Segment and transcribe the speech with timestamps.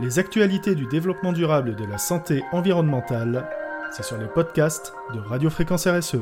[0.00, 3.48] Les actualités du développement durable et de la santé environnementale,
[3.90, 6.18] c'est sur les podcasts de Radio Fréquence RSE.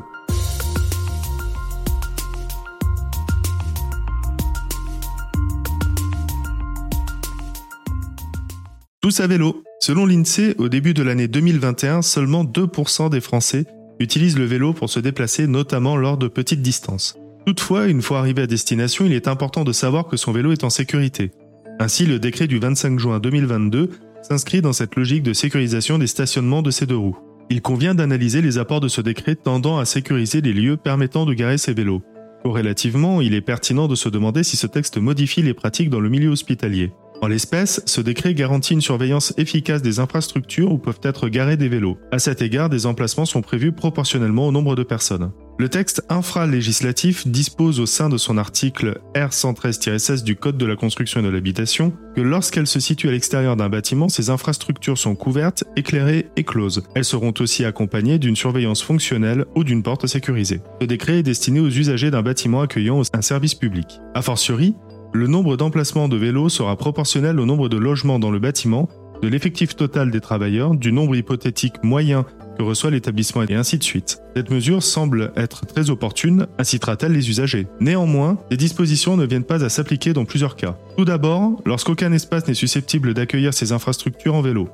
[9.03, 9.63] Tous à vélo.
[9.81, 13.67] Selon l'INSEE, au début de l'année 2021, seulement 2% des Français
[14.01, 17.19] utilisent le vélo pour se déplacer, notamment lors de petites distances.
[17.45, 20.65] Toutefois, une fois arrivé à destination, il est important de savoir que son vélo est
[20.65, 21.31] en sécurité.
[21.79, 23.91] Ainsi, le décret du 25 juin 2022
[24.23, 27.19] s'inscrit dans cette logique de sécurisation des stationnements de ces deux roues.
[27.51, 31.35] Il convient d'analyser les apports de ce décret tendant à sécuriser les lieux permettant de
[31.35, 32.03] garer ces vélos.
[32.43, 36.09] Corrélativement, il est pertinent de se demander si ce texte modifie les pratiques dans le
[36.09, 36.93] milieu hospitalier.
[37.23, 41.69] En l'espèce, ce décret garantit une surveillance efficace des infrastructures où peuvent être garés des
[41.69, 41.99] vélos.
[42.11, 45.31] À cet égard, des emplacements sont prévus proportionnellement au nombre de personnes.
[45.59, 51.21] Le texte infralégislatif dispose au sein de son article R113-16 du Code de la construction
[51.21, 55.65] et de l'habitation que lorsqu'elle se situe à l'extérieur d'un bâtiment, ces infrastructures sont couvertes,
[55.75, 56.83] éclairées et closes.
[56.95, 60.61] Elles seront aussi accompagnées d'une surveillance fonctionnelle ou d'une porte sécurisée.
[60.83, 64.03] Ce décret est destiné aux usagers d'un bâtiment accueillant un service public.
[64.15, 64.75] A fortiori,
[65.15, 68.91] le nombre d'emplacements de vélos sera proportionnel au nombre de logements dans le bâtiment,
[69.23, 72.27] de l'effectif total des travailleurs, du nombre hypothétique moyen
[72.57, 74.21] que reçoit l'établissement et ainsi de suite.
[74.35, 79.65] Cette mesure semble être très opportune, incitera-t-elle les usagers Néanmoins, les dispositions ne viennent pas
[79.65, 80.77] à s'appliquer dans plusieurs cas.
[80.97, 84.69] Tout d'abord, lorsqu'aucun espace n'est susceptible d'accueillir ces infrastructures en vélo.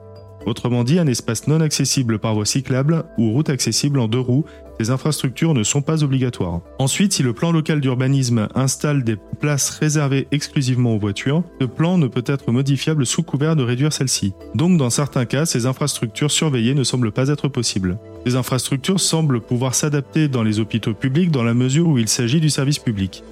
[0.46, 4.44] Autrement dit, un espace non accessible par voie cyclable ou route accessible en deux roues,
[4.80, 6.60] ces infrastructures ne sont pas obligatoires.
[6.78, 11.98] Ensuite, si le plan local d'urbanisme installe des places réservées exclusivement aux voitures, ce plan
[11.98, 14.32] ne peut être modifiable sous couvert de réduire celles-ci.
[14.54, 17.98] Donc dans certains cas, ces infrastructures surveillées ne semblent pas être possibles.
[18.26, 22.40] Ces infrastructures semblent pouvoir s'adapter dans les hôpitaux publics dans la mesure où il s'agit
[22.40, 23.22] du service public.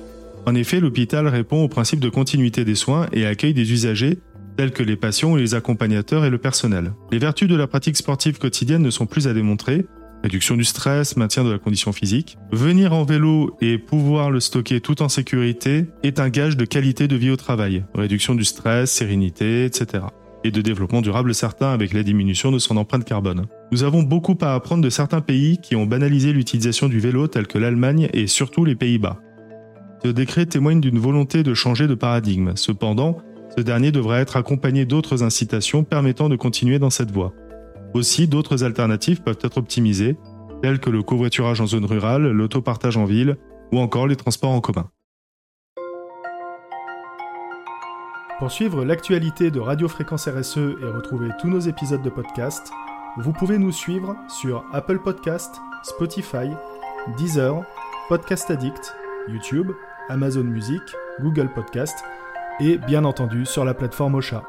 [0.47, 4.19] En effet, l'hôpital répond au principe de continuité des soins et accueille des usagers
[4.61, 6.93] tels que les patients, les accompagnateurs et le personnel.
[7.11, 9.87] Les vertus de la pratique sportive quotidienne ne sont plus à démontrer,
[10.23, 12.37] réduction du stress, maintien de la condition physique.
[12.53, 17.09] Venir en vélo et pouvoir le stocker tout en sécurité est un gage de qualité
[17.09, 20.05] de vie au travail, réduction du stress, sérénité, etc.
[20.45, 23.47] Et de développement durable certain avec la diminution de son empreinte carbone.
[23.73, 27.47] Nous avons beaucoup à apprendre de certains pays qui ont banalisé l'utilisation du vélo tels
[27.47, 29.23] que l'Allemagne et surtout les Pays-Bas.
[30.03, 32.53] Ce décret témoigne d'une volonté de changer de paradigme.
[32.57, 33.19] Cependant,
[33.57, 37.33] ce dernier devrait être accompagné d'autres incitations permettant de continuer dans cette voie.
[37.95, 40.17] Aussi, d'autres alternatives peuvent être optimisées,
[40.63, 43.37] telles que le covoiturage en zone rurale, l'autopartage en ville
[43.73, 44.91] ou encore les transports en commun.
[48.39, 52.73] Pour suivre l'actualité de Radio Fréquence RSE et retrouver tous nos épisodes de podcast,
[53.19, 56.49] vous pouvez nous suivre sur Apple Podcast, Spotify,
[57.19, 57.63] Deezer,
[58.09, 58.95] Podcast Addict,
[59.29, 59.73] YouTube,
[60.09, 60.81] Amazon Music,
[61.21, 61.97] Google Podcast
[62.61, 64.43] et bien entendu sur la plateforme Ocha.